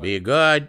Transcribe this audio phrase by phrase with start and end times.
[0.00, 0.68] Be good.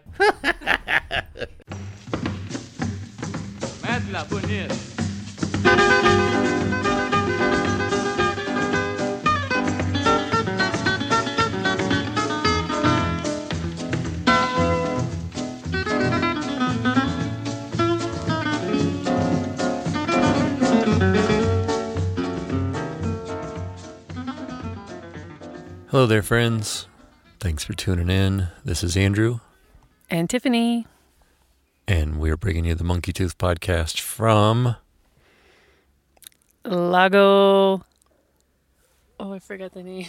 [25.88, 26.88] Hello there, friends.
[27.42, 28.50] Thanks for tuning in.
[28.64, 29.40] This is Andrew,
[30.12, 30.86] And Tiffany.
[31.88, 34.76] and we're bringing you the Monkey Tooth podcast from.
[36.64, 37.84] Lago.
[39.20, 40.08] Oh, I forgot the name.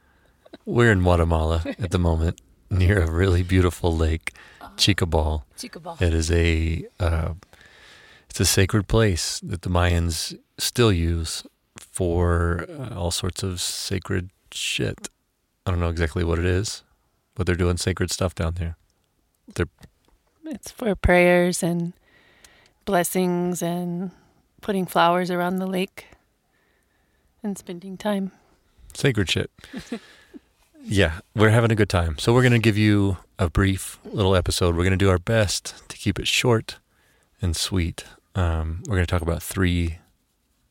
[0.64, 2.40] We're in Guatemala at the moment,
[2.70, 4.32] near a really beautiful lake,
[4.76, 5.42] Chicabal.
[5.56, 6.00] Chicabal.
[6.00, 7.34] It is a uh,
[8.28, 11.44] it's a sacred place that the Mayans still use
[11.76, 15.08] for uh, all sorts of sacred shit.
[15.70, 16.82] I don't know exactly what it is,
[17.36, 18.76] but they're doing sacred stuff down there.
[20.46, 21.92] It's for prayers and
[22.84, 24.10] blessings and
[24.62, 26.06] putting flowers around the lake
[27.40, 28.32] and spending time.
[28.94, 29.48] Sacred shit.
[30.82, 32.18] yeah, we're having a good time.
[32.18, 34.74] So we're going to give you a brief little episode.
[34.74, 36.80] We're going to do our best to keep it short
[37.40, 38.06] and sweet.
[38.34, 39.98] Um, we're going to talk about three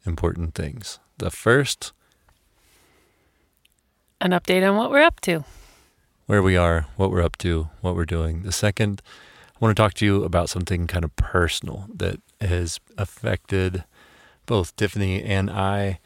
[0.05, 0.99] important things.
[1.19, 1.93] The first,
[4.21, 5.45] An update on what we're up to.
[6.25, 8.43] where we are, what we're up to, what we're doing.
[8.43, 9.01] The second,
[9.55, 13.83] I want to talk to you about something kind of personal that has affected
[14.45, 15.99] both Tiffany and I,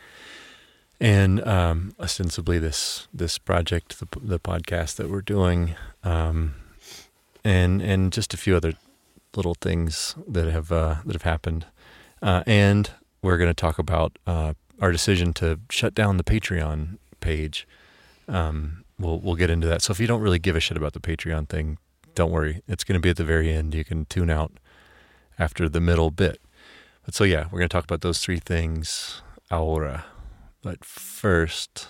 [1.00, 6.54] and um, ostensibly this this project, the, the podcast that we're doing, um,
[7.44, 8.74] and and just a few other
[9.36, 11.66] little things that have uh, that have happened,
[12.22, 12.92] uh, and
[13.22, 17.68] we're going to talk about uh, our decision to shut down the Patreon page.
[18.28, 19.82] Um, we'll we'll get into that.
[19.82, 21.78] So if you don't really give a shit about the Patreon thing,
[22.16, 22.62] don't worry.
[22.68, 23.74] It's going to be at the very end.
[23.74, 24.52] You can tune out
[25.40, 26.40] after the middle bit.
[27.06, 30.06] But so yeah, we're going to talk about those three things ahora.
[30.62, 31.90] But first,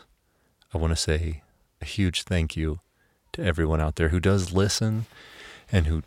[0.73, 1.44] I want to say
[1.81, 2.79] a huge thank you
[3.33, 5.05] to everyone out there who does listen
[5.71, 6.03] and who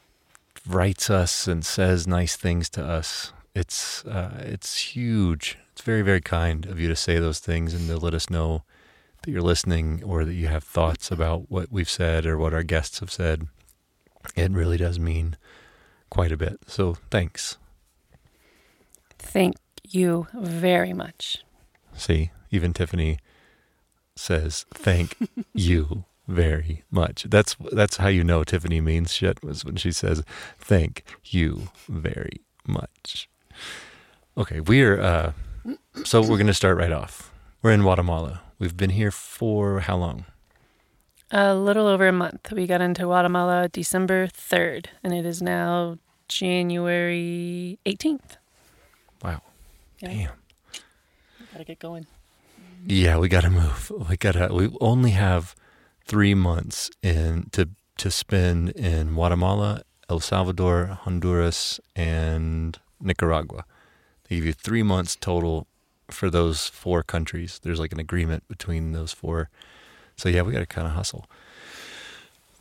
[0.68, 3.32] writes us and says nice things to us.
[3.54, 5.58] It's uh, it's huge.
[5.72, 8.62] It's very very kind of you to say those things and to let us know
[9.22, 12.62] that you're listening or that you have thoughts about what we've said or what our
[12.62, 13.48] guests have said.
[14.34, 15.36] It really does mean
[16.10, 16.58] quite a bit.
[16.66, 17.58] So thanks.
[19.18, 19.56] Thank
[19.88, 21.44] you very much.
[21.94, 23.18] See, even Tiffany
[24.14, 25.16] says thank
[25.54, 27.24] you very much.
[27.24, 30.22] That's that's how you know Tiffany means shit was when she says
[30.58, 33.28] thank you very much.
[34.36, 35.32] Okay, we're uh
[36.04, 37.32] so we're going to start right off.
[37.62, 38.42] We're in Guatemala.
[38.58, 40.24] We've been here for how long?
[41.30, 42.52] A little over a month.
[42.52, 48.36] We got into Guatemala December 3rd, and it is now January 18th.
[49.22, 49.42] Wow.
[50.00, 50.08] Yeah.
[50.08, 50.30] Damn.
[51.52, 52.06] Gotta get going.
[52.86, 53.90] Yeah, we got to move.
[54.08, 55.54] We got to we only have
[56.06, 57.68] 3 months in to
[57.98, 63.64] to spend in Guatemala, El Salvador, Honduras, and Nicaragua.
[64.28, 65.66] They give you 3 months total
[66.10, 67.60] for those four countries.
[67.62, 69.48] There's like an agreement between those four.
[70.16, 71.26] So yeah, we got to kind of hustle.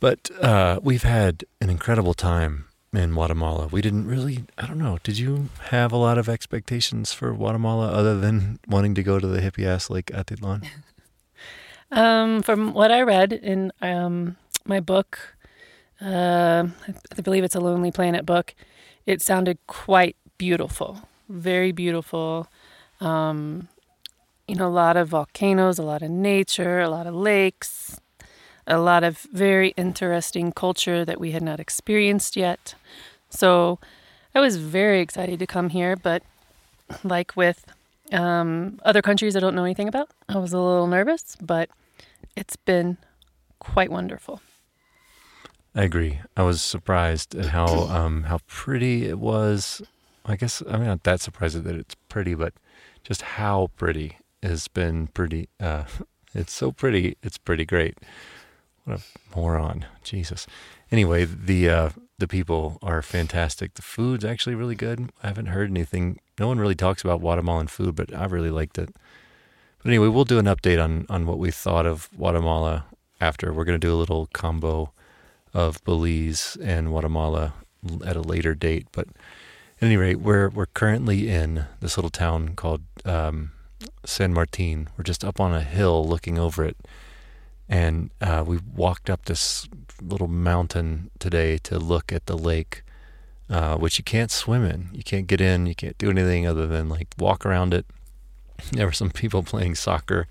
[0.00, 3.68] But uh, we've had an incredible time in Guatemala.
[3.68, 7.88] We didn't really, I don't know, did you have a lot of expectations for Guatemala
[7.88, 10.66] other than wanting to go to the hippie ass Lake Atitlan?
[11.92, 15.36] Um, from what I read in um, my book,
[16.00, 16.66] uh,
[17.16, 18.56] I believe it's a Lonely Planet book,
[19.06, 22.48] it sounded quite beautiful, very beautiful.
[23.00, 23.68] Um,
[24.48, 28.00] you know, a lot of volcanoes, a lot of nature, a lot of lakes,
[28.66, 32.74] a lot of very interesting culture that we had not experienced yet.
[33.28, 33.78] So
[34.34, 36.22] I was very excited to come here, but
[37.02, 37.66] like with
[38.12, 40.10] um, other countries I don't know anything about.
[40.28, 41.68] I was a little nervous, but
[42.36, 42.98] it's been
[43.58, 44.40] quite wonderful.
[45.74, 46.20] I agree.
[46.36, 49.82] I was surprised at how um, how pretty it was.
[50.24, 52.54] I guess I'm not that surprised that it's pretty, but
[53.06, 55.48] just how pretty has been pretty.
[55.60, 55.84] Uh,
[56.34, 57.16] it's so pretty.
[57.22, 57.98] It's pretty great.
[58.84, 59.86] What a moron!
[60.02, 60.46] Jesus.
[60.90, 63.74] Anyway, the uh, the people are fantastic.
[63.74, 65.10] The food's actually really good.
[65.22, 66.18] I haven't heard anything.
[66.38, 68.90] No one really talks about Guatemalan food, but I really liked it.
[69.78, 72.86] But anyway, we'll do an update on on what we thought of Guatemala
[73.20, 73.52] after.
[73.52, 74.92] We're going to do a little combo
[75.54, 77.54] of Belize and Guatemala
[78.04, 78.88] at a later date.
[78.90, 79.06] But
[79.78, 83.52] at any rate, we're we're currently in this little town called um,
[84.04, 84.88] San Martin.
[84.96, 86.76] We're just up on a hill looking over it,
[87.68, 89.68] And uh, we walked up this
[90.00, 92.82] little mountain today to look at the lake,
[93.50, 94.88] uh, which you can't swim in.
[94.92, 95.66] You can't get in.
[95.66, 97.86] You can't do anything other than like walk around it.
[98.72, 100.26] There were some people playing soccer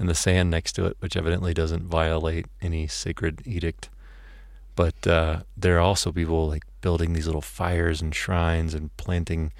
[0.00, 3.88] in the sand next to it, which evidently doesn't violate any sacred edict.
[4.74, 9.52] But uh, there are also people like building these little fires and shrines and planting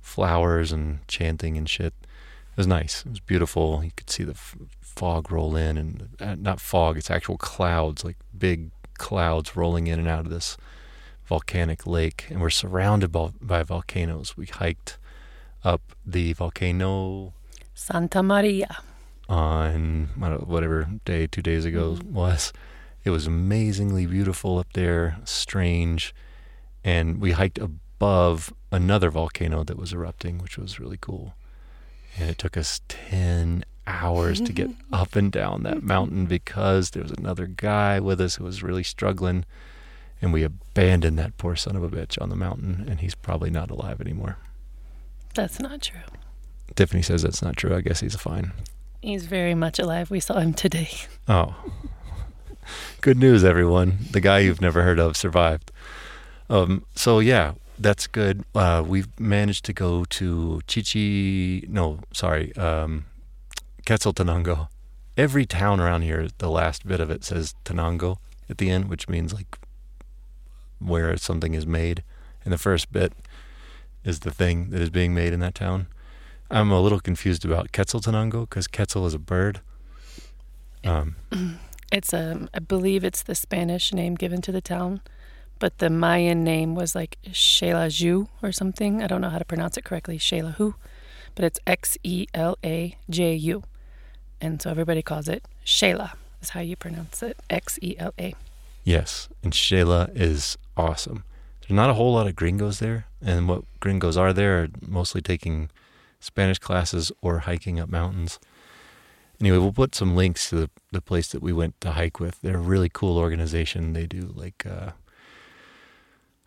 [0.00, 1.92] flowers and chanting and shit.
[2.02, 3.02] It was nice.
[3.04, 3.82] It was beautiful.
[3.84, 8.04] You could see the f- fog roll in, and uh, not fog, it's actual clouds,
[8.04, 10.56] like big clouds rolling in and out of this
[11.26, 12.26] volcanic lake.
[12.30, 14.36] And we're surrounded by, by volcanoes.
[14.36, 14.98] We hiked
[15.64, 17.34] up the volcano
[17.74, 18.78] Santa Maria.
[19.28, 22.10] on know, whatever day, two days ago Mhm.
[22.12, 22.52] was.
[23.04, 26.14] It was amazingly beautiful up there, strange.
[26.88, 31.34] And we hiked above another volcano that was erupting, which was really cool.
[32.16, 37.02] And it took us 10 hours to get up and down that mountain because there
[37.02, 39.44] was another guy with us who was really struggling.
[40.22, 43.50] And we abandoned that poor son of a bitch on the mountain, and he's probably
[43.50, 44.38] not alive anymore.
[45.34, 46.00] That's not true.
[46.74, 47.76] Tiffany says that's not true.
[47.76, 48.52] I guess he's fine.
[49.02, 50.10] He's very much alive.
[50.10, 50.88] We saw him today.
[51.28, 51.54] Oh.
[53.02, 53.98] Good news, everyone.
[54.10, 55.70] The guy you've never heard of survived.
[56.50, 58.44] Um, so, yeah, that's good.
[58.54, 63.06] Uh, we've managed to go to Chichi, no, sorry, um,
[63.86, 64.68] Quetzaltenango.
[65.16, 68.18] Every town around here, the last bit of it says Tenango
[68.48, 69.58] at the end, which means like
[70.78, 72.02] where something is made.
[72.44, 73.12] And the first bit
[74.04, 75.88] is the thing that is being made in that town.
[76.50, 79.60] I'm a little confused about Quetzaltenango because Quetzal is a bird.
[80.84, 81.16] Um,
[81.90, 85.00] It's um, I believe it's the Spanish name given to the town,
[85.58, 89.02] but the Mayan name was like Xelaju or something.
[89.02, 90.74] I don't know how to pronounce it correctly, Xelahu,
[91.34, 93.62] but it's X E L A J U,
[94.40, 96.12] and so everybody calls it Shela.
[96.40, 97.36] Is how you pronounce it.
[97.50, 98.34] X E L A.
[98.84, 101.24] Yes, and Shayla is awesome.
[101.60, 105.20] There's not a whole lot of gringos there, and what gringos are there are mostly
[105.20, 105.68] taking
[106.20, 108.38] Spanish classes or hiking up mountains.
[109.40, 112.40] Anyway, we'll put some links to the, the place that we went to hike with.
[112.40, 113.92] They're a really cool organization.
[113.92, 114.92] They do like uh,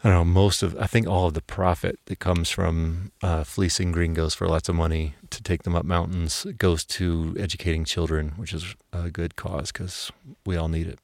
[0.03, 3.43] I don't know most of I think all of the profit that comes from uh,
[3.43, 8.33] fleecing gringos for lots of money to take them up mountains goes to educating children,
[8.35, 10.11] which is a good cause because
[10.43, 10.99] we all need it.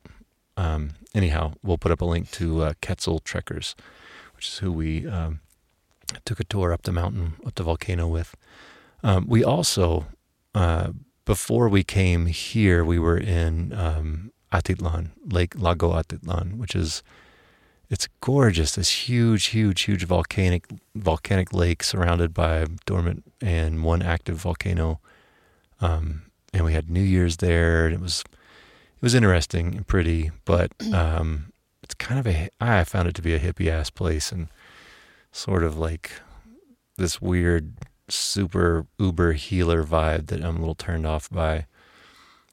[0.58, 3.76] Um, anyhow, we'll put up a link to uh, Quetzal Trekkers,
[4.36, 5.42] which is who we um,
[6.26, 8.36] took a tour up the mountain, up the volcano with.
[9.04, 10.08] Um, we also,
[10.56, 10.90] uh,
[11.26, 17.04] before we came here, we were in um, Atitlan, Lake Lago Atitlan, which is
[17.90, 18.76] it's gorgeous.
[18.76, 25.00] This huge, huge, huge volcanic volcanic lake surrounded by dormant and one active volcano.
[25.80, 26.24] Um,
[26.54, 30.72] and we had New Year's there, and it was it was interesting and pretty, but
[30.94, 31.52] um,
[31.84, 34.48] it's kind of a I found it to be a hippie ass place and
[35.32, 36.12] sort of like
[36.98, 37.74] this weird
[38.10, 41.68] super uber healer vibe that I'm a little turned off by.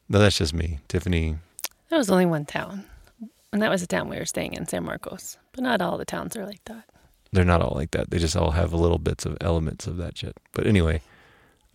[0.09, 0.81] But that's just me.
[0.87, 1.39] Tiffany,
[1.89, 2.85] There was only one town,
[3.55, 5.39] and that was the town we were staying in, San Marcos.
[5.53, 6.85] But not all the towns are like that.
[7.33, 8.11] they're not all like that.
[8.11, 10.37] They just all have little bits of elements of that shit.
[10.53, 11.01] But anyway,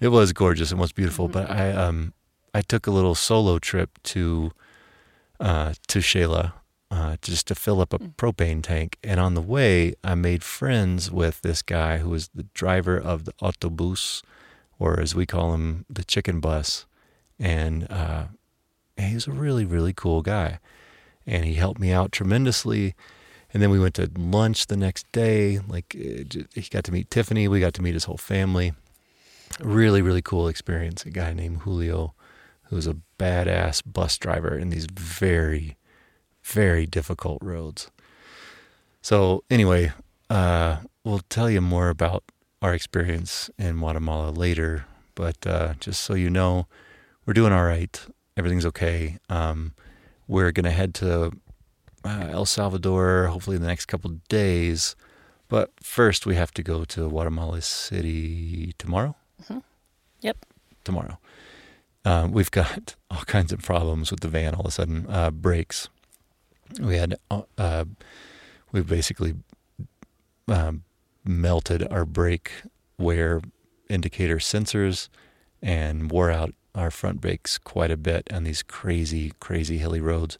[0.00, 1.28] it was gorgeous and was beautiful.
[1.28, 2.12] But I um
[2.54, 4.52] I took a little solo trip to
[5.40, 6.52] uh to Shayla
[6.90, 8.14] uh just to fill up a Mm.
[8.16, 8.98] propane tank.
[9.02, 13.24] And on the way I made friends with this guy who was the driver of
[13.24, 14.22] the autobus
[14.78, 16.86] or as we call him, the chicken bus.
[17.38, 18.24] And uh
[18.96, 20.58] he's a really, really cool guy.
[21.26, 22.94] And he helped me out tremendously.
[23.52, 25.60] And then we went to lunch the next day.
[25.68, 27.48] Like he got to meet Tiffany.
[27.48, 28.72] We got to meet his whole family.
[29.60, 31.04] Really, really cool experience.
[31.04, 32.14] A guy named Julio,
[32.64, 35.76] who's a badass bus driver in these very,
[36.42, 37.90] very difficult roads.
[39.02, 39.92] So anyway,
[40.30, 42.24] uh, we'll tell you more about
[42.62, 44.86] our experience in Guatemala later.
[45.14, 46.66] But uh, just so you know,
[47.26, 48.00] we're doing all right.
[48.36, 49.18] Everything's okay.
[49.28, 49.74] Um,
[50.28, 51.32] we're gonna head to
[52.04, 54.96] uh, El Salvador, hopefully in the next couple of days.
[55.48, 59.14] But first, we have to go to Guatemala City tomorrow.
[59.44, 59.62] Mhm.
[60.20, 60.46] Yep.
[60.84, 61.18] Tomorrow.
[62.04, 65.06] Um, we've got all kinds of problems with the van all of a sudden.
[65.08, 65.88] Uh, brakes.
[66.80, 67.84] We had, uh, uh,
[68.72, 69.34] we basically
[70.48, 70.84] um,
[71.24, 72.50] melted our brake
[72.98, 73.42] wear
[73.90, 75.08] indicator sensors
[75.60, 80.38] and wore out our front brakes quite a bit on these crazy, crazy hilly roads.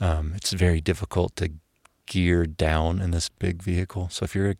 [0.00, 1.52] Um, it's very difficult to
[2.06, 4.08] gear down in this big vehicle.
[4.10, 4.56] So if you're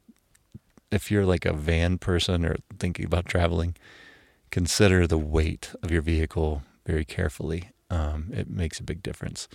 [0.91, 3.75] if you're like a van person or thinking about traveling,
[4.51, 7.71] consider the weight of your vehicle very carefully.
[7.89, 9.49] Um, it makes a big difference.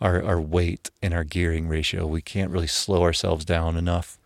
[0.00, 4.18] Our our weight and our gearing ratio, we can't really slow ourselves down enough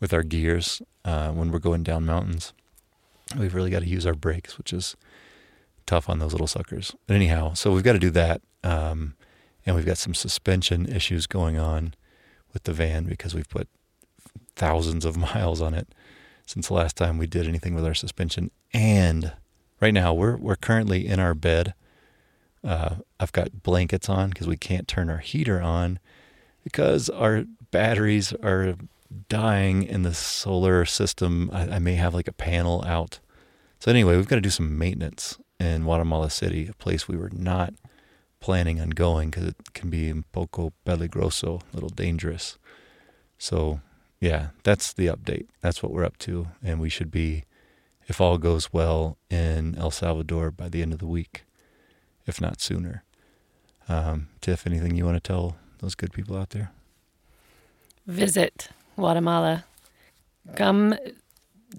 [0.00, 2.52] with our gears uh, when we're going down mountains.
[3.38, 4.96] We've really got to use our brakes, which is
[5.90, 6.94] tough on those little suckers.
[7.08, 9.14] But anyhow, so we've got to do that, um,
[9.66, 11.94] and we've got some suspension issues going on
[12.52, 13.68] with the van because we've put
[14.54, 15.88] thousands of miles on it
[16.46, 18.52] since the last time we did anything with our suspension.
[18.72, 19.32] And
[19.80, 21.74] right now, we're we're currently in our bed.
[22.62, 25.98] Uh, I've got blankets on because we can't turn our heater on
[26.62, 28.76] because our batteries are
[29.28, 31.50] dying in the solar system.
[31.52, 33.18] I, I may have like a panel out.
[33.80, 37.30] So anyway, we've got to do some maintenance in Guatemala City, a place we were
[37.32, 37.74] not
[38.40, 42.58] planning on going because it can be un poco peligroso, a little dangerous.
[43.38, 43.80] So
[44.20, 45.46] yeah, that's the update.
[45.60, 47.44] That's what we're up to, and we should be,
[48.06, 51.44] if all goes well, in El Salvador by the end of the week,
[52.26, 53.04] if not sooner.
[53.88, 56.70] Um, Tiff, anything you want to tell those good people out there?
[58.06, 59.64] Visit Guatemala.
[60.56, 60.94] Come,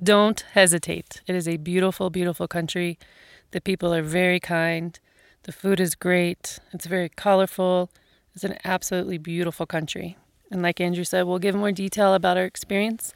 [0.02, 1.22] don't hesitate.
[1.28, 2.98] It is a beautiful, beautiful country.
[3.52, 4.98] The people are very kind.
[5.44, 6.60] The food is great.
[6.74, 7.90] It's very colorful.
[8.34, 10.18] It's an absolutely beautiful country.
[10.52, 13.14] And like Andrew said, we'll give more detail about our experience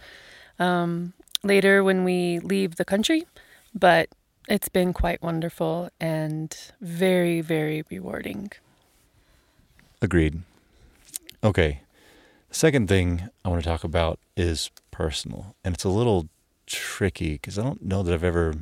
[0.59, 1.13] um,
[1.43, 3.25] later when we leave the country.
[3.73, 4.09] But
[4.47, 8.51] it's been quite wonderful and very, very rewarding.
[10.01, 10.41] Agreed.
[11.43, 11.81] Okay.
[12.49, 15.55] The second thing I want to talk about is personal.
[15.63, 16.29] And it's a little
[16.65, 18.55] tricky because I don't know that I've ever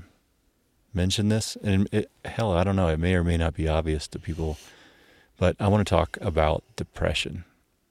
[0.94, 1.58] mentioned this.
[1.64, 2.88] And it, hell, I don't know.
[2.88, 4.58] It may or may not be obvious to people.
[5.38, 7.46] But I want to talk about depression,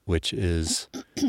[0.04, 0.88] which is.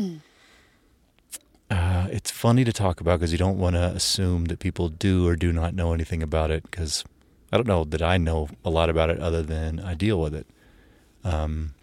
[1.70, 5.26] Uh, it's funny to talk about because you don't want to assume that people do
[5.26, 7.04] or do not know anything about it because
[7.50, 10.34] I don't know that I know a lot about it other than I deal with
[10.34, 10.46] it.
[11.24, 11.74] Um,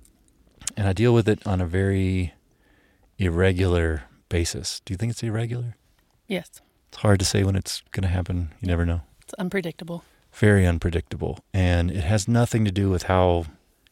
[0.77, 2.33] and I deal with it on a very
[3.17, 4.81] irregular basis.
[4.85, 5.75] Do you think it's irregular?
[6.27, 8.51] Yes, It's hard to say when it's going to happen.
[8.61, 9.01] You never know.
[9.31, 10.03] It's unpredictable.
[10.33, 11.39] Very unpredictable.
[11.53, 13.45] And it has nothing to do with how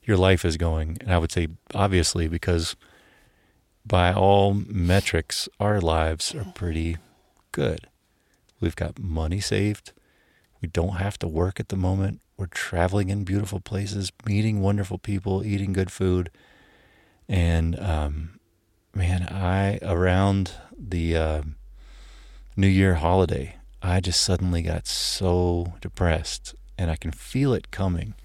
[0.03, 0.97] your life is going.
[1.01, 2.75] And I would say, obviously, because
[3.85, 6.97] by all metrics, our lives are pretty
[7.51, 7.87] good.
[8.59, 9.93] We've got money saved.
[10.61, 12.21] We don't have to work at the moment.
[12.37, 16.29] We're traveling in beautiful places, meeting wonderful people, eating good food.
[17.27, 18.39] And um,
[18.93, 21.41] man, I, around the uh,
[22.57, 28.15] New Year holiday, I just suddenly got so depressed and I can feel it coming.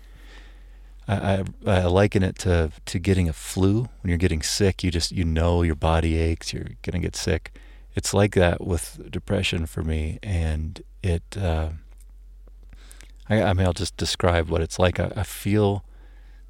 [1.06, 3.88] I, I, I liken it to, to getting a flu.
[4.00, 7.56] When you're getting sick, you just, you know, your body aches, you're to get sick.
[7.94, 10.18] It's like that with depression for me.
[10.22, 11.70] And it, uh,
[13.28, 14.98] I, I mean, I'll just describe what it's like.
[14.98, 15.84] I, I feel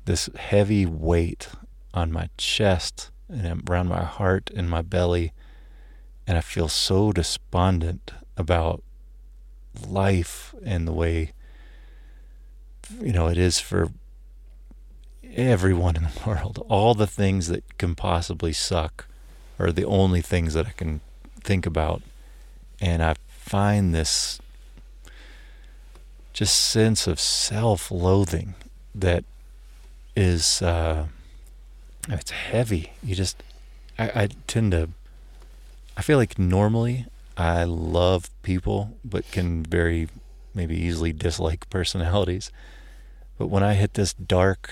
[0.05, 1.49] this heavy weight
[1.93, 5.33] on my chest and around my heart and my belly.
[6.27, 8.83] And I feel so despondent about
[9.87, 11.33] life and the way,
[13.01, 13.91] you know, it is for
[15.35, 16.65] everyone in the world.
[16.69, 19.07] All the things that can possibly suck
[19.59, 21.01] are the only things that I can
[21.41, 22.03] think about.
[22.81, 24.41] And I find this
[26.33, 28.55] just sense of self loathing
[28.95, 29.25] that
[30.17, 31.07] is, uh,
[32.09, 32.93] it's heavy.
[33.03, 33.43] You just,
[33.99, 34.91] I, I tend to,
[35.97, 40.09] I feel like normally I love people, but can very
[40.55, 42.53] maybe easily dislike personalities.
[43.39, 44.71] But when I hit this dark,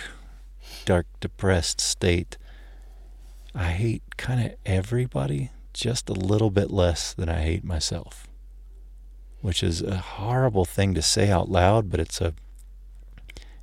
[0.84, 2.38] dark, depressed state,
[3.54, 8.28] I hate kind of everybody just a little bit less than I hate myself,
[9.40, 12.34] which is a horrible thing to say out loud, but it's a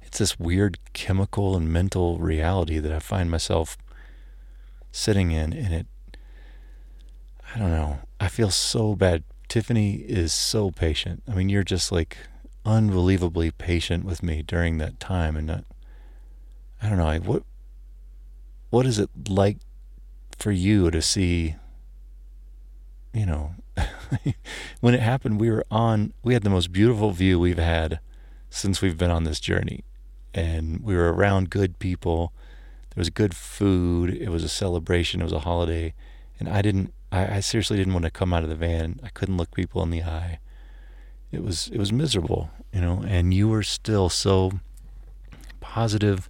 [0.01, 3.77] it's this weird chemical and mental reality that I find myself
[4.91, 5.86] sitting in and it
[7.56, 8.00] I don't know.
[8.20, 9.24] I feel so bad.
[9.48, 11.24] Tiffany is so patient.
[11.27, 12.18] I mean, you're just like
[12.65, 15.63] unbelievably patient with me during that time and
[16.82, 17.44] I don't know, like what
[18.70, 19.58] what is it like
[20.38, 21.56] for you to see
[23.13, 23.56] you know
[24.79, 28.00] when it happened we were on we had the most beautiful view we've had
[28.50, 29.84] since we've been on this journey
[30.34, 32.32] and we were around good people
[32.94, 35.94] there was good food it was a celebration it was a holiday
[36.39, 39.00] and i didn't I, I seriously didn't want to come out of the van.
[39.04, 40.39] I couldn't look people in the eye.
[41.32, 44.60] It was it was miserable you know and you were still so
[45.60, 46.30] positive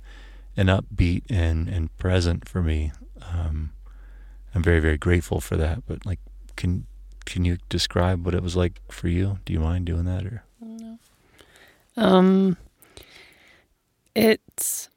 [0.57, 2.91] and upbeat and and present for me.
[3.33, 3.71] Um,
[4.55, 6.19] i'm very very grateful for that but like
[6.55, 6.87] can
[7.29, 9.39] can you describe what it was like for you?
[9.45, 10.43] Do you mind doing that or?
[10.59, 10.97] No.
[11.95, 12.57] Um,
[14.15, 14.89] it's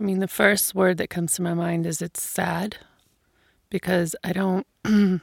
[0.00, 2.78] I mean, the first word that comes to my mind is it's sad
[3.68, 5.20] because I don't, I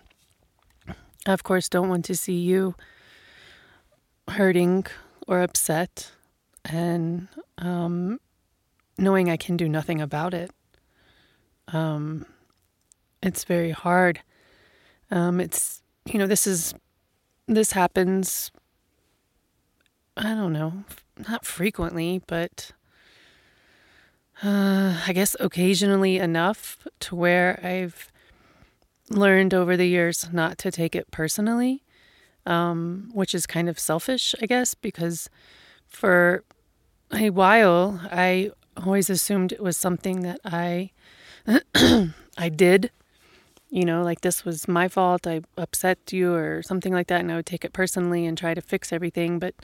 [1.25, 2.75] of course, don't want to see you
[4.27, 4.85] hurting
[5.27, 6.11] or upset
[6.63, 8.19] and um,
[8.99, 10.51] knowing I can do nothing about it.
[11.69, 12.27] Um,
[13.23, 14.21] it's very hard.
[15.09, 16.75] Um, it's, you know, this is,
[17.47, 18.51] this happens,
[20.15, 20.83] I don't know,
[21.27, 22.73] not frequently, but
[24.43, 28.11] uh, I guess occasionally enough to where I've
[29.09, 31.83] learned over the years not to take it personally,
[32.45, 35.29] um, which is kind of selfish, I guess, because
[35.87, 36.43] for
[37.11, 40.91] a while I always assumed it was something that I
[42.37, 42.91] I did.
[43.69, 45.27] You know, like this was my fault.
[45.27, 48.53] I upset you or something like that, and I would take it personally and try
[48.53, 49.39] to fix everything.
[49.39, 49.55] But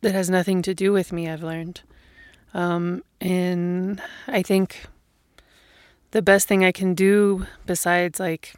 [0.00, 1.28] that has nothing to do with me.
[1.28, 1.82] I've learned.
[2.54, 4.86] Um, and I think
[6.12, 8.54] the best thing I can do, besides like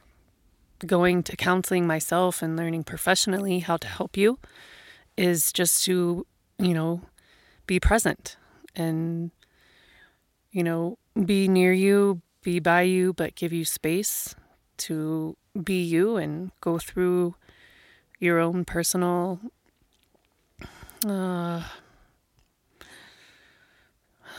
[0.85, 4.38] going to counseling myself and learning professionally how to help you,
[5.17, 6.26] is just to,
[6.59, 7.00] you know,
[7.67, 8.37] be present
[8.75, 9.31] and,
[10.50, 14.35] you know, be near you, be by you, but give you space
[14.76, 15.35] to
[15.65, 17.35] be you and go through
[18.21, 19.41] your own personal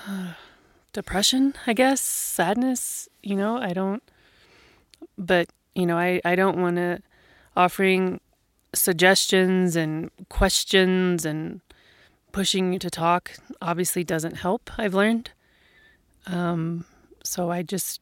[0.94, 4.04] depression, I guess, sadness, you know, I don't
[5.18, 7.02] but, you know, I I don't want to
[7.56, 8.20] offering
[8.74, 11.62] suggestions and questions and
[12.32, 15.32] pushing you to talk obviously doesn't help, I've learned.
[16.26, 16.86] Um
[17.24, 18.02] so I just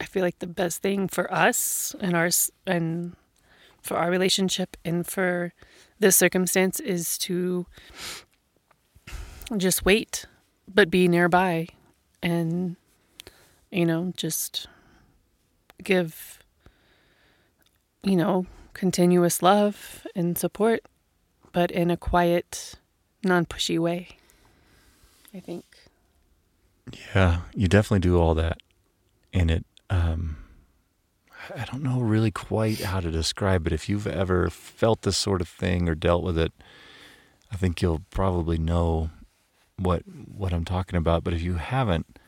[0.00, 2.30] I feel like the best thing for us and our
[2.66, 3.16] and
[3.82, 5.52] for our relationship and for
[6.00, 7.66] this circumstance is to
[9.56, 10.26] just wait
[10.72, 11.66] but be nearby
[12.22, 12.76] and
[13.70, 14.66] you know just
[15.82, 16.38] give
[18.02, 20.80] you know continuous love and support
[21.52, 22.74] but in a quiet
[23.24, 24.08] non-pushy way
[25.34, 25.64] i think.
[27.14, 28.58] Yeah you definitely do all that.
[29.32, 30.36] And it um
[31.56, 35.40] i don't know really quite how to describe it if you've ever felt this sort
[35.40, 36.52] of thing or dealt with it
[37.52, 39.10] i think you'll probably know
[39.76, 41.24] what what I'm talking about.
[41.24, 42.18] But if you haven't,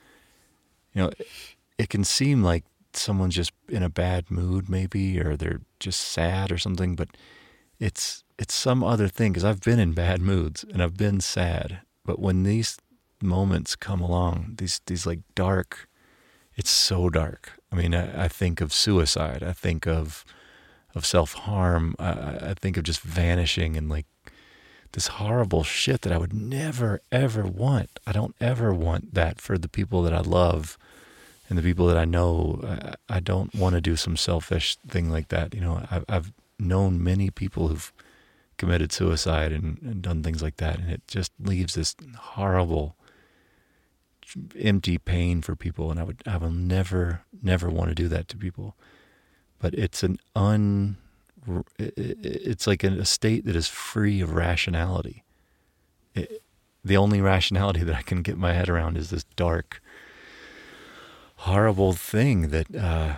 [0.93, 1.29] you know, it,
[1.79, 6.51] it can seem like someone's just in a bad mood, maybe, or they're just sad
[6.51, 6.97] or something.
[6.97, 7.09] But
[7.79, 11.81] it's it's some other thing because I've been in bad moods and I've been sad.
[12.05, 12.79] But when these
[13.23, 15.89] moments come along, these these like dark,
[16.55, 17.53] it's so dark.
[17.73, 19.43] I mean, I, I think of suicide.
[19.43, 20.25] I think of
[20.95, 21.95] of self harm.
[21.99, 22.11] I,
[22.51, 24.07] I think of just vanishing and like
[24.97, 28.01] this horrible shit that I would never, ever want.
[28.07, 30.79] I don't ever want that for the people that I love
[31.51, 32.63] and the people that I know.
[32.67, 35.53] I, I don't want to do some selfish thing like that.
[35.53, 37.93] You know, I've, I've known many people who've
[38.57, 42.97] committed suicide and, and done things like that, and it just leaves this horrible,
[44.59, 45.91] empty pain for people.
[45.91, 48.77] And I would, I will never, never want to do that to people.
[49.59, 50.97] But it's an un
[51.79, 55.25] it's like a state that is free of rationality.
[56.15, 56.43] It,
[56.85, 59.83] the only rationality that I can get my head around is this dark,
[61.37, 63.17] horrible thing that uh,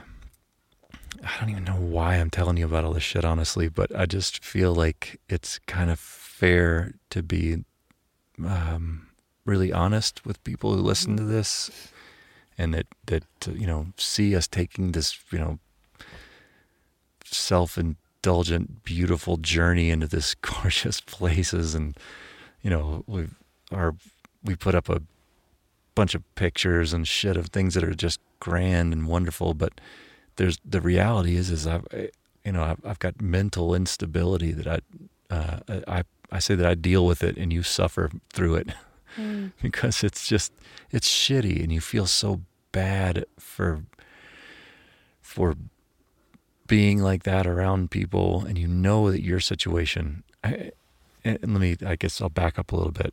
[1.24, 4.06] I don't even know why I'm telling you about all this shit, honestly, but I
[4.06, 7.64] just feel like it's kind of fair to be
[8.44, 9.08] um,
[9.44, 11.70] really honest with people who listen to this
[12.56, 15.58] and that, that, you know, see us taking this, you know,
[17.24, 21.96] self and indulgent, beautiful journey into this gorgeous places, and
[22.62, 23.28] you know we
[23.72, 23.94] are
[24.42, 25.02] we put up a
[25.94, 29.80] bunch of pictures and shit of things that are just grand and wonderful, but
[30.36, 31.86] there's the reality is is I've
[32.44, 36.74] you know I've, I've got mental instability that I uh, I I say that I
[36.74, 38.68] deal with it and you suffer through it.
[39.16, 39.52] Mm.
[39.62, 40.52] because it's just
[40.92, 43.84] it's shitty and you feel so bad for
[45.22, 45.56] for
[46.68, 50.52] being like that around people and you know that your situation I,
[51.24, 53.12] eh, and let me i guess i'll back up a little bit.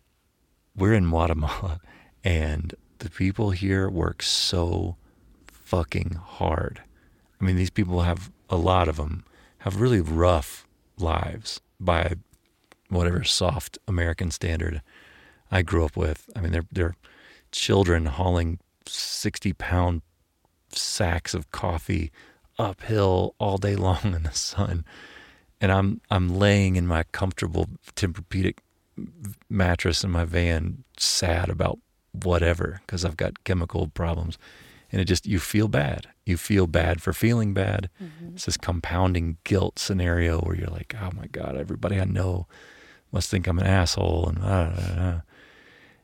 [0.76, 1.80] We're in guatemala
[2.24, 4.98] and the people here work so
[5.48, 6.84] fucking hard.
[7.42, 9.26] I mean these people have a lot of them
[9.60, 10.68] have really rough
[11.00, 12.14] lives by
[12.90, 14.82] whatever soft american standard
[15.50, 16.30] i grew up with.
[16.36, 16.96] I mean they're they're
[17.52, 20.02] children hauling 60 pound
[20.72, 22.12] sacks of coffee
[22.58, 24.86] uphill all day long in the sun.
[25.62, 28.58] And I'm I'm laying in my comfortable Tempur-Pedic
[29.50, 31.80] mattress in my van sad about
[32.24, 34.38] whatever because I've got chemical problems.
[34.92, 36.08] And it just, you feel bad.
[36.26, 37.90] You feel bad for feeling bad.
[38.02, 38.36] Mm-hmm.
[38.36, 42.48] It's this compounding guilt scenario where you're like, oh my God, everybody I know
[43.12, 44.30] must think I'm an asshole.
[44.30, 45.22] And, ah, ah, ah.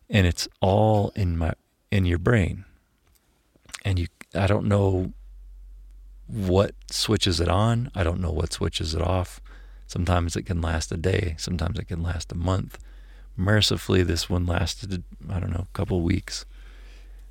[0.10, 1.54] and it's all in my,
[1.92, 2.66] in your brain.
[3.86, 5.14] And you, I don't know
[6.32, 7.92] what switches it on.
[7.94, 9.42] I don't know what switches it off.
[9.88, 11.36] Sometimes it can last a day.
[11.38, 12.78] Sometimes it can last a month
[13.36, 16.46] mercifully this one lasted i don't know a couple of weeks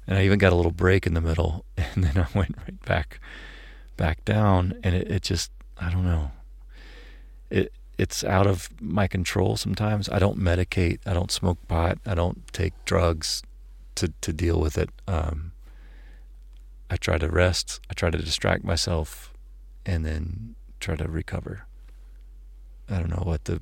[0.06, 2.82] and i even got a little break in the middle and then i went right
[2.84, 3.20] back
[3.96, 6.30] back down and it, it just i don't know
[7.50, 12.14] it it's out of my control sometimes i don't medicate i don't smoke pot i
[12.14, 13.42] don't take drugs
[13.94, 15.49] to to deal with it um,
[16.90, 19.32] i try to rest i try to distract myself
[19.86, 21.66] and then try to recover
[22.90, 23.60] i don't know what the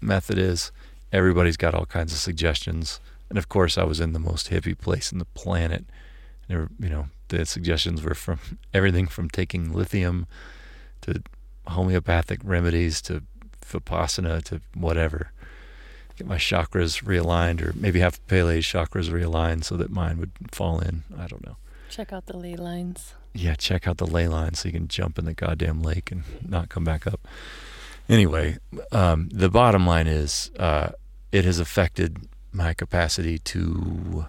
[0.00, 0.70] method is
[1.12, 3.00] everybody's got all kinds of suggestions.
[3.28, 5.84] And of course, I was in the most hippie place in the planet.
[6.48, 8.38] And, you know, the suggestions were from
[8.74, 10.26] everything from taking lithium
[11.02, 11.22] to
[11.68, 13.22] homeopathic remedies to
[13.64, 15.32] vipassana to whatever.
[16.16, 20.80] Get my chakras realigned, or maybe have Pele's chakras realigned so that mine would fall
[20.80, 21.04] in.
[21.18, 21.56] I don't know.
[21.88, 23.14] Check out the ley lines.
[23.34, 26.24] Yeah, check out the ley lines so you can jump in the goddamn lake and
[26.46, 27.26] not come back up.
[28.08, 28.58] Anyway,
[28.92, 30.90] um, the bottom line is uh,
[31.32, 34.26] it has affected my capacity to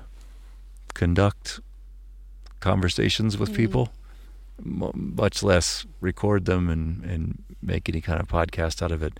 [0.93, 1.59] conduct
[2.59, 3.55] conversations with mm.
[3.55, 3.89] people,
[4.63, 9.19] m- much less record them and, and make any kind of podcast out of it.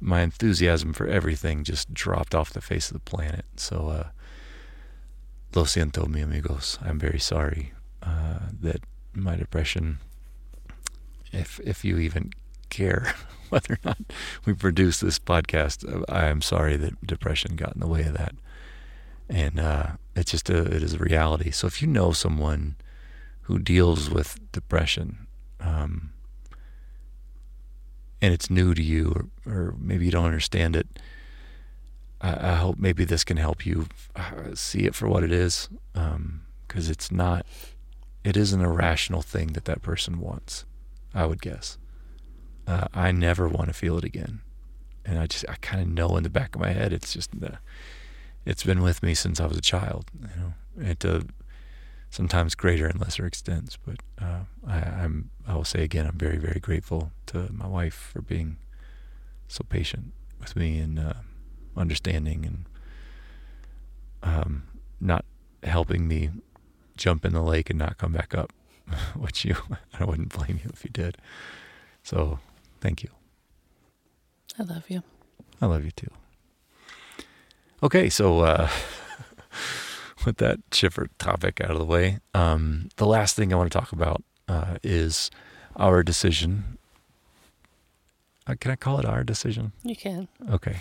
[0.00, 3.46] My enthusiasm for everything just dropped off the face of the planet.
[3.56, 4.08] So, uh,
[5.54, 6.78] lo siento, mi amigos.
[6.82, 7.72] I'm very sorry
[8.04, 8.80] uh, that
[9.14, 9.98] my depression,
[11.32, 12.32] if if you even
[12.70, 13.14] care
[13.48, 13.98] whether or not
[14.44, 16.04] we produce this podcast.
[16.08, 18.34] I am sorry that depression got in the way of that,
[19.28, 19.86] and uh,
[20.16, 21.50] it's just a it is a reality.
[21.50, 22.76] So if you know someone
[23.42, 25.26] who deals with depression,
[25.60, 26.12] um,
[28.20, 30.98] and it's new to you, or, or maybe you don't understand it,
[32.20, 33.86] I, I, hope maybe this can help you
[34.16, 37.46] uh, see it for what it is, because um, it's not.
[38.24, 40.64] It is an irrational thing that that person wants.
[41.14, 41.78] I would guess
[42.66, 44.40] uh, I never want to feel it again.
[45.04, 47.38] And I just, I kind of know in the back of my head, it's just,
[47.38, 47.58] the,
[48.46, 51.26] it's been with me since I was a child, you know, and to
[52.08, 53.76] sometimes greater and lesser extents.
[53.84, 58.10] But uh, I, I'm, I will say again, I'm very, very grateful to my wife
[58.12, 58.56] for being
[59.46, 61.14] so patient with me and uh,
[61.76, 62.64] understanding and
[64.22, 64.62] um,
[65.00, 65.26] not
[65.62, 66.30] helping me
[66.96, 68.52] jump in the lake and not come back up,
[69.16, 69.56] which you,
[69.98, 71.18] I wouldn't blame you if you did.
[72.02, 72.38] So
[72.84, 73.08] Thank you.
[74.58, 75.02] I love you.
[75.62, 76.10] I love you too.
[77.82, 78.68] Okay, so uh,
[80.26, 83.78] with that chipper topic out of the way, um, the last thing I want to
[83.78, 85.30] talk about uh, is
[85.76, 86.76] our decision.
[88.46, 89.72] Uh, can I call it our decision?
[89.82, 90.28] You can.
[90.50, 90.80] Okay.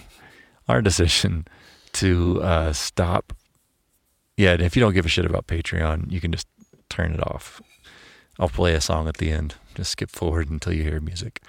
[0.67, 1.47] Our decision
[1.93, 3.31] to uh, stop.
[4.37, 6.47] Yeah, if you don't give a shit about Patreon, you can just
[6.89, 7.61] turn it off.
[8.39, 9.55] I'll play a song at the end.
[9.75, 11.41] Just skip forward until you hear music.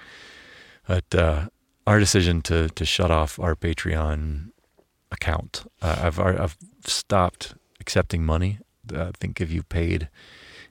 [0.87, 1.47] But uh,
[1.87, 4.51] our decision to to shut off our Patreon
[5.11, 8.59] account, uh, I've I've stopped accepting money.
[8.93, 10.09] Uh, I think if you paid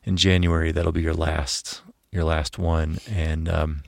[0.05, 3.83] in January, that'll be your last your last one, and um,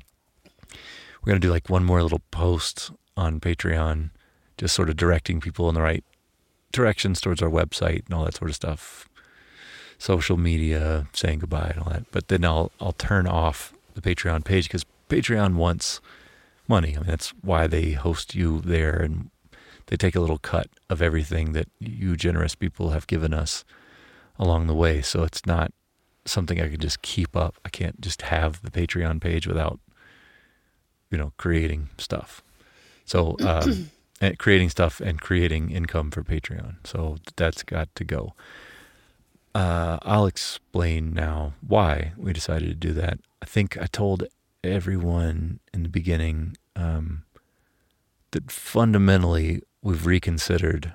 [1.22, 4.10] we're gonna do like one more little post on Patreon,
[4.58, 6.04] just sort of directing people in the right
[6.76, 9.08] directions towards our website and all that sort of stuff
[9.98, 12.04] social media, saying goodbye and all that.
[12.12, 16.00] But then I'll I'll turn off the Patreon page because Patreon wants
[16.68, 16.94] money.
[16.96, 19.30] I mean, that's why they host you there and
[19.86, 23.64] they take a little cut of everything that you generous people have given us
[24.38, 25.00] along the way.
[25.00, 25.72] So it's not
[26.24, 27.56] something I could just keep up.
[27.64, 29.78] I can't just have the Patreon page without,
[31.10, 32.42] you know, creating stuff.
[33.04, 33.90] So, um,
[34.38, 36.76] creating stuff and creating income for Patreon.
[36.84, 38.34] So that's got to go.
[39.54, 43.18] Uh, I'll explain now why we decided to do that.
[43.40, 44.24] I think I told
[44.62, 47.24] everyone in the beginning um,
[48.32, 50.92] that fundamentally we've reconsidered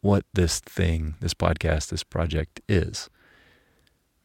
[0.00, 3.08] what this thing, this podcast, this project is.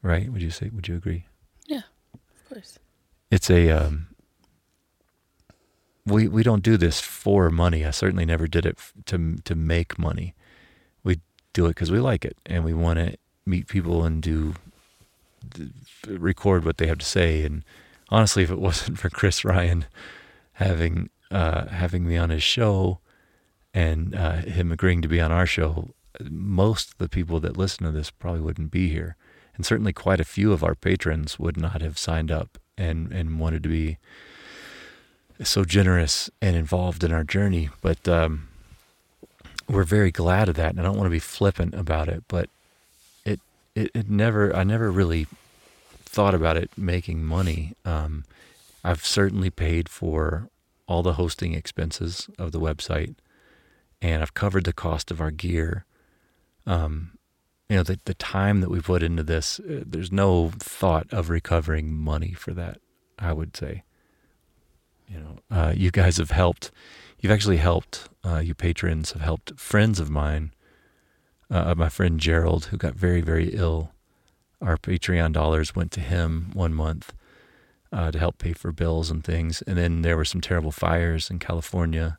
[0.01, 0.29] Right?
[0.31, 0.69] Would you say?
[0.73, 1.27] Would you agree?
[1.65, 1.83] Yeah,
[2.13, 2.77] of course.
[3.31, 3.69] It's a.
[3.69, 4.12] Um,
[6.05, 7.85] we we don't do this for money.
[7.85, 10.33] I certainly never did it to to make money.
[11.03, 11.19] We
[11.53, 14.55] do it because we like it and we want to meet people and do
[16.07, 17.63] record what they have to say and
[18.13, 19.85] honestly, if it wasn't for Chris Ryan
[20.53, 22.99] having uh, having me on his show,
[23.73, 27.85] and uh, him agreeing to be on our show, most of the people that listen
[27.85, 29.15] to this probably wouldn't be here,
[29.55, 33.39] and certainly quite a few of our patrons would not have signed up and and
[33.39, 33.97] wanted to be
[35.43, 37.69] so generous and involved in our journey.
[37.81, 38.47] But um,
[39.69, 42.49] we're very glad of that, and I don't want to be flippant about it, but
[43.25, 43.39] it
[43.75, 45.27] it, it never I never really
[46.05, 47.73] thought about it making money.
[47.85, 48.23] Um,
[48.83, 50.49] I've certainly paid for
[50.87, 53.15] all the hosting expenses of the website,
[54.01, 55.85] and I've covered the cost of our gear.
[56.65, 57.17] Um,
[57.69, 61.29] you know, the, the time that we put into this, uh, there's no thought of
[61.29, 62.79] recovering money for that,
[63.17, 63.83] I would say.
[65.13, 66.71] You know, uh, you guys have helped.
[67.19, 68.09] You've actually helped.
[68.23, 70.51] Uh, you patrons have helped friends of mine.
[71.49, 73.91] Uh, my friend Gerald, who got very, very ill.
[74.61, 77.13] Our Patreon dollars went to him one month
[77.91, 79.61] uh, to help pay for bills and things.
[79.63, 82.17] And then there were some terrible fires in California,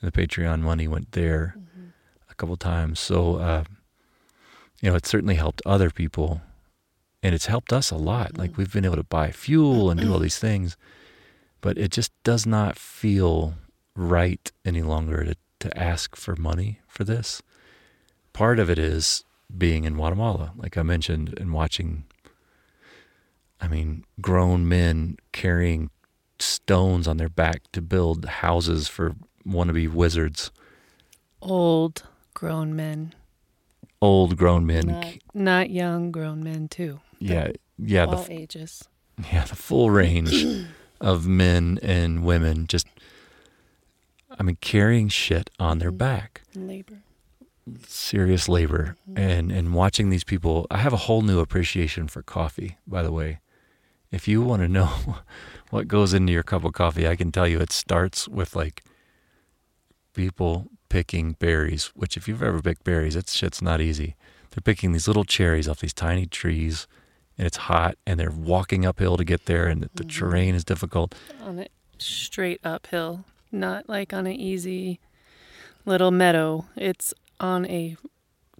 [0.00, 1.88] and the Patreon money went there mm-hmm.
[2.30, 3.00] a couple times.
[3.00, 3.64] So, uh,
[4.80, 6.42] you know, it certainly helped other people,
[7.22, 8.28] and it's helped us a lot.
[8.28, 8.40] Mm-hmm.
[8.40, 10.76] Like we've been able to buy fuel and do all these things,
[11.60, 13.54] but it just does not feel
[13.94, 17.42] right any longer to, to ask for money for this.
[18.32, 19.24] Part of it is
[19.56, 22.04] being in Guatemala, like I mentioned, and watching
[23.60, 25.90] I mean, grown men carrying
[26.38, 29.14] stones on their back to build houses for
[29.46, 30.50] wannabe wizards.
[31.40, 32.02] Old
[32.34, 33.14] grown men.
[34.02, 34.86] Old grown men.
[34.86, 37.00] Not, not young grown men, too.
[37.18, 37.52] Yeah.
[37.78, 38.04] Yeah.
[38.04, 38.84] All the, ages.
[39.32, 39.44] Yeah.
[39.44, 40.44] The full range
[41.00, 42.86] of men and women just,
[44.38, 45.98] I mean, carrying shit on their mm-hmm.
[45.98, 46.42] back.
[46.54, 47.02] Labor
[47.84, 49.18] serious labor mm-hmm.
[49.18, 53.10] and and watching these people i have a whole new appreciation for coffee by the
[53.10, 53.40] way
[54.10, 54.90] if you want to know
[55.70, 58.84] what goes into your cup of coffee, I can tell you it starts with like
[60.14, 64.16] people picking berries, which if you've ever picked berries, it's shit's not easy.
[64.50, 66.86] They're picking these little cherries off these tiny trees
[67.38, 70.08] and it's hot and they're walking uphill to get there and the, mm-hmm.
[70.08, 71.14] terrain is difficult.
[71.42, 71.68] On a
[71.98, 75.00] straight uphill, not like on an easy
[75.84, 76.66] little meadow.
[76.76, 77.96] It's on a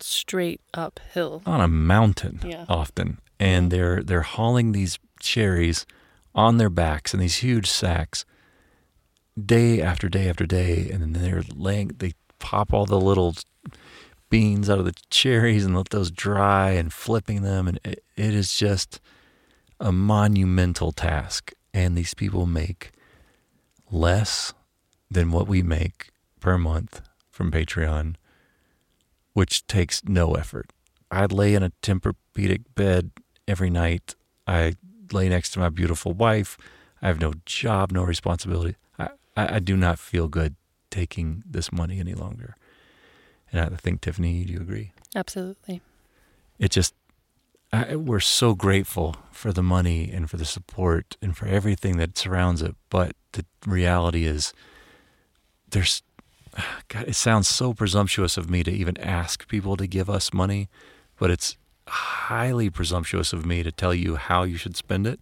[0.01, 1.43] straight uphill.
[1.47, 2.67] On a mountain yeah.
[2.69, 3.19] often.
[3.39, 5.85] And they're they're hauling these cherries
[6.35, 8.25] on their backs in these huge sacks
[9.43, 13.35] day after day after day and then they're laying they pop all the little
[14.29, 18.35] beans out of the cherries and let those dry and flipping them and it, it
[18.35, 19.01] is just
[19.79, 22.93] a monumental task and these people make
[23.91, 24.53] less
[25.11, 26.11] than what we make
[26.41, 28.17] per month from Patreon
[29.37, 30.73] which takes no effort.
[31.11, 33.11] I lay in a Tempur-Pedic bed
[33.47, 34.15] every night.
[34.47, 34.77] I
[35.12, 36.57] lay next to my beautiful wife.
[37.03, 38.77] I have no job, no responsibility.
[38.99, 40.57] I, I, I do not feel good
[40.91, 42.57] taking this money any longer.
[43.52, 44.92] And I think, Tiffany, do you agree?
[45.14, 45.80] Absolutely.
[46.59, 46.94] It just,
[47.72, 52.18] I, we're so grateful for the money and for the support and for everything that
[52.18, 52.74] surrounds it.
[52.90, 54.52] But the reality is,
[55.70, 56.02] there's,
[56.88, 60.68] God, it sounds so presumptuous of me to even ask people to give us money,
[61.18, 61.56] but it's
[61.88, 65.20] highly presumptuous of me to tell you how you should spend it.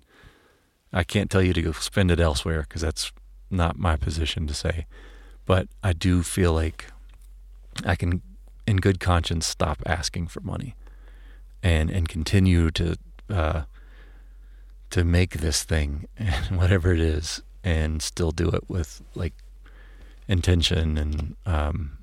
[0.93, 3.13] I can't tell you to go spend it elsewhere because that's
[3.51, 4.87] not my position to say.
[5.45, 6.87] But I do feel like
[7.85, 8.23] I can,
[8.67, 10.75] in good conscience, stop asking for money,
[11.63, 12.97] and and continue to
[13.31, 13.63] uh,
[14.91, 19.35] to make this thing, and whatever it is, and still do it with like
[20.29, 21.99] intention and um,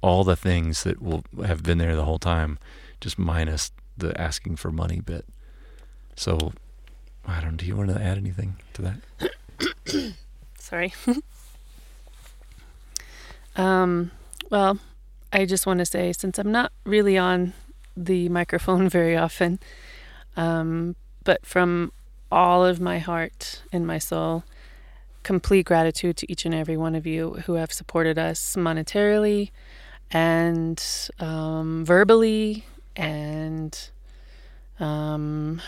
[0.00, 2.58] all the things that will have been there the whole time,
[3.00, 5.24] just minus the asking for money bit.
[6.16, 6.52] So,
[7.26, 7.56] I don't.
[7.56, 10.12] Do you want to add anything to that?
[10.58, 10.94] Sorry.
[13.56, 14.10] um.
[14.50, 14.78] Well,
[15.36, 17.52] I just want to say, since I'm not really on
[17.94, 19.58] the microphone very often,
[20.34, 21.92] um, but from
[22.32, 24.44] all of my heart and my soul,
[25.24, 29.50] complete gratitude to each and every one of you who have supported us monetarily
[30.10, 30.82] and
[31.20, 32.64] um, verbally
[32.96, 33.90] and
[34.80, 35.60] um,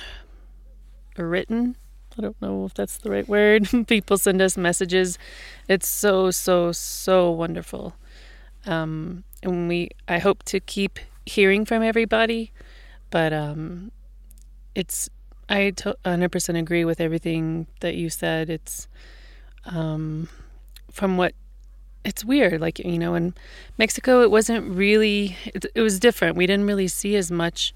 [1.18, 1.76] written.
[2.16, 3.68] I don't know if that's the right word.
[3.87, 5.18] People send us messages.
[5.68, 7.94] It's so so so wonderful,
[8.64, 9.90] um, and we.
[10.07, 12.53] I hope to keep hearing from everybody,
[13.11, 13.92] but um,
[14.74, 15.09] it's.
[15.51, 18.51] I 100% agree with everything that you said.
[18.51, 18.87] It's
[19.64, 20.29] um,
[20.90, 21.35] from what
[22.05, 23.35] it's weird like you know in
[23.77, 27.74] mexico it wasn't really it, it, was different we didn't really see as much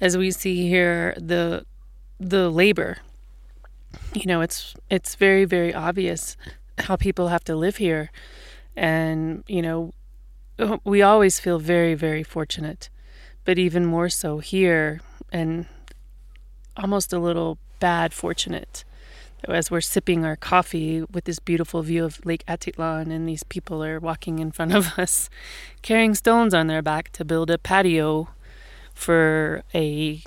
[0.00, 1.66] as we see here the
[2.18, 2.98] the labor
[4.14, 6.36] you know it's it's very very obvious
[6.78, 8.10] how people have to live here
[8.76, 9.92] and you know
[10.84, 12.88] we always feel very, very fortunate,
[13.44, 15.00] but even more so here
[15.32, 15.66] and
[16.76, 18.84] almost a little bad fortunate
[19.48, 23.82] as we're sipping our coffee with this beautiful view of Lake Atitlan, and these people
[23.84, 25.30] are walking in front of us,
[25.82, 28.28] carrying stones on their back to build a patio
[28.94, 30.22] for a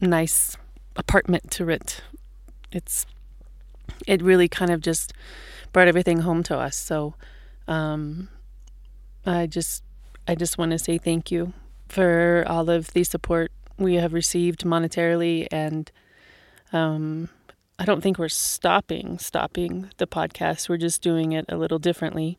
[0.00, 0.56] nice
[0.96, 2.02] apartment to rent.
[2.70, 3.06] It's
[4.06, 5.12] it really kind of just
[5.72, 6.76] brought everything home to us.
[6.76, 7.14] So
[7.66, 8.28] um,
[9.26, 9.82] I just
[10.28, 11.52] I just want to say thank you
[11.88, 15.90] for all of the support we have received monetarily and
[16.72, 17.28] um,
[17.78, 20.68] I don't think we're stopping stopping the podcast.
[20.68, 22.38] We're just doing it a little differently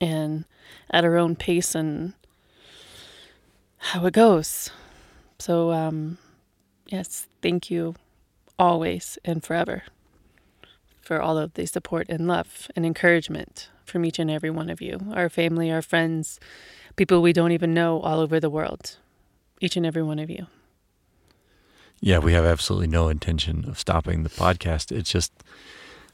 [0.00, 0.44] and
[0.90, 2.14] at our own pace and
[3.78, 4.70] how it goes.
[5.38, 6.18] So um
[6.86, 7.94] yes, thank you
[8.58, 9.84] always and forever
[11.10, 14.80] for all of the support and love and encouragement from each and every one of
[14.80, 16.38] you, our family, our friends,
[16.94, 18.96] people we don't even know all over the world.
[19.60, 20.46] Each and every one of you.
[21.98, 24.92] Yeah, we have absolutely no intention of stopping the podcast.
[24.92, 25.32] It's just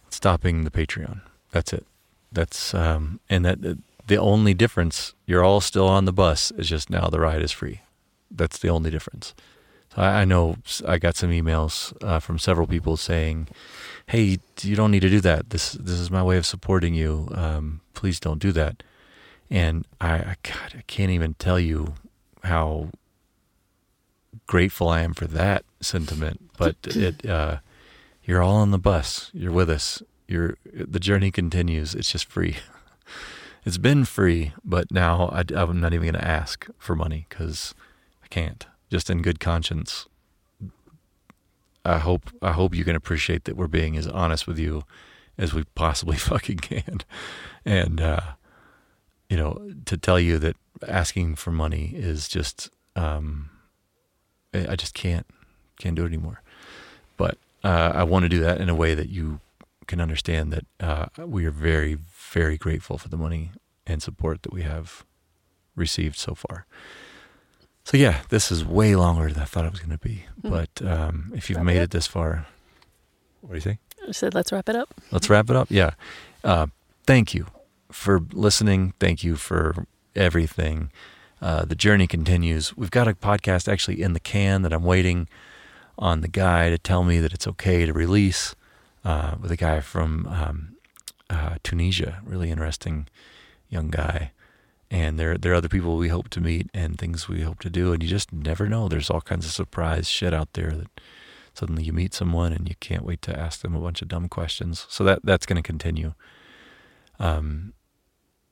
[0.09, 1.20] stopping the Patreon.
[1.50, 1.85] That's it.
[2.32, 5.12] That's um, and that the only difference.
[5.26, 6.52] You're all still on the bus.
[6.52, 7.82] Is just now the ride is free.
[8.30, 9.35] That's the only difference.
[9.96, 10.56] I, I know
[10.87, 13.48] I got some emails uh, from several people saying,
[14.06, 15.50] "Hey, you don't need to do that.
[15.50, 17.28] This this is my way of supporting you.
[17.32, 18.82] Um, please don't do that."
[19.50, 21.94] And I, I God, I can't even tell you
[22.42, 22.90] how
[24.46, 26.50] grateful I am for that sentiment.
[26.59, 27.59] But it, uh,
[28.24, 29.30] you're all on the bus.
[29.32, 30.02] You're with us.
[30.26, 31.94] You're the journey continues.
[31.94, 32.56] It's just free.
[33.64, 37.74] It's been free, but now I, I'm not even going to ask for money because
[38.22, 38.64] I can't.
[38.90, 40.07] Just in good conscience.
[41.85, 44.83] I hope I hope you can appreciate that we're being as honest with you
[45.38, 47.01] as we possibly fucking can,
[47.64, 48.20] and uh,
[49.29, 53.51] you know to tell you that asking for money is just um,
[54.53, 55.27] I just can't
[55.79, 56.42] can't do it anymore.
[57.16, 59.40] But uh, I want to do that in a way that you
[59.87, 63.53] can understand that uh, we are very very grateful for the money
[63.87, 65.05] and support that we have
[65.77, 66.66] received so far.
[67.87, 70.25] So yeah, this is way longer than I thought it was going to be.
[70.42, 70.51] Mm.
[70.51, 72.44] But um, if you've wrap made it, it, this far,
[73.42, 73.79] what do you think?
[74.09, 74.92] I said, let's wrap it up.
[75.12, 75.68] Let's wrap it up.
[75.70, 75.92] Yeah.
[76.42, 76.66] Uh,
[77.07, 77.46] thank you
[77.92, 78.92] for listening.
[78.99, 80.90] Thank you for everything.
[81.40, 82.77] Uh, the journey continues.
[82.77, 85.29] We've got a podcast actually in the can that I'm waiting
[85.96, 88.57] on the guy to tell me that it's okay to release
[89.05, 90.77] uh, with a guy from um,
[91.31, 92.20] uh, Tunisia.
[92.25, 93.07] Really interesting
[93.70, 94.33] young guy.
[94.90, 97.70] And there, there are other people we hope to meet and things we hope to
[97.70, 97.92] do.
[97.92, 98.88] And you just never know.
[98.88, 101.01] There's all kinds of surprise shit out there that
[101.55, 104.29] suddenly you meet someone and you can't wait to ask them a bunch of dumb
[104.29, 104.87] questions.
[104.88, 106.14] So that that's going to continue.
[107.18, 107.72] Um,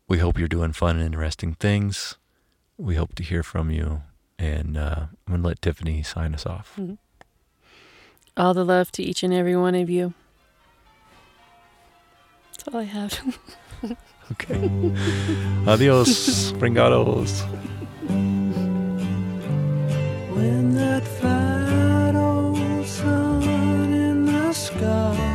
[0.09, 2.17] we hope you're doing fun and interesting things
[2.77, 4.03] we hope to hear from you.
[4.39, 6.75] And uh, I'm going to let Tiffany sign us off.
[6.79, 6.95] Mm-hmm.
[8.37, 10.13] All the love to each and every one of you.
[12.51, 13.39] That's all I have.
[14.33, 14.71] okay.
[15.67, 16.09] Adios,
[16.53, 17.43] Springados.
[20.35, 25.34] When that fat old sun in the sky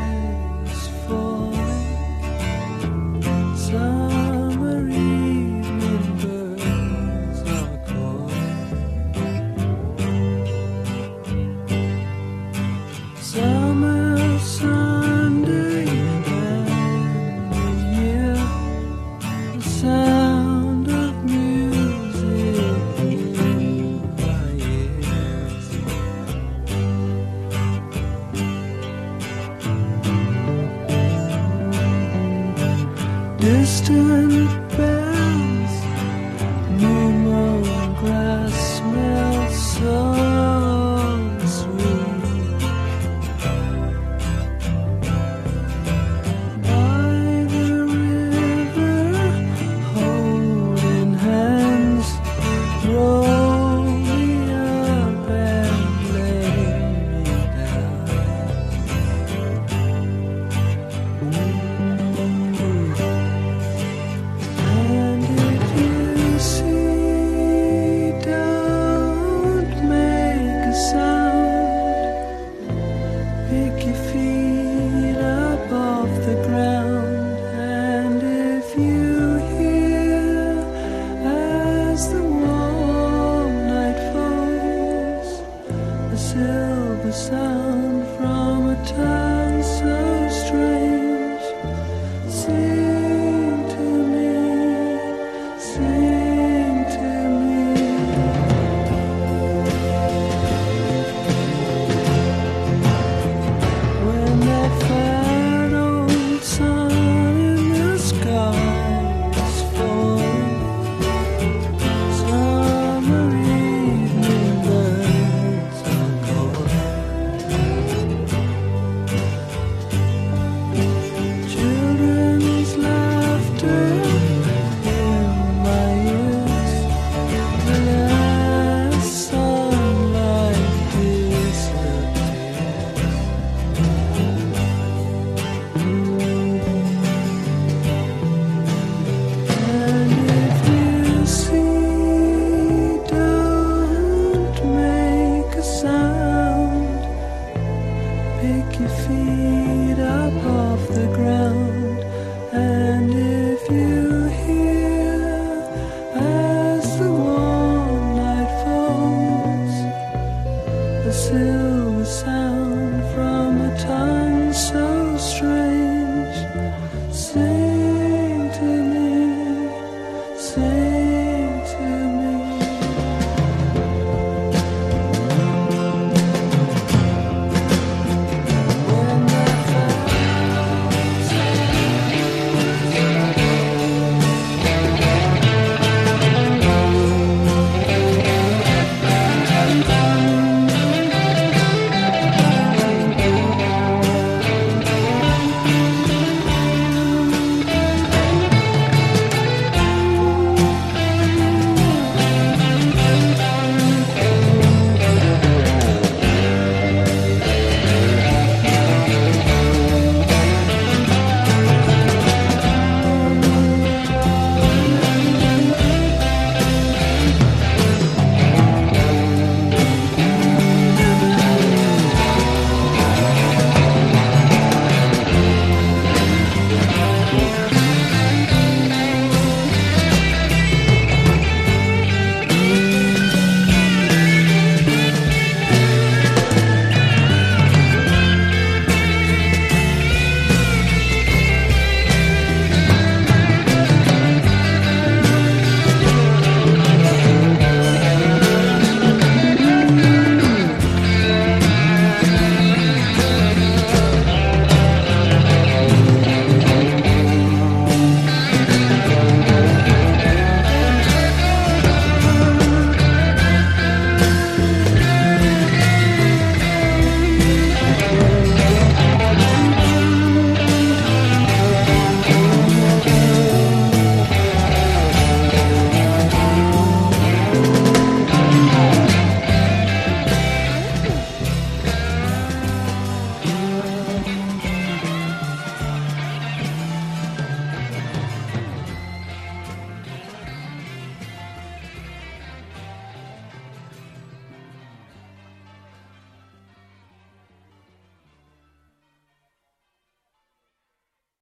[86.31, 86.99] say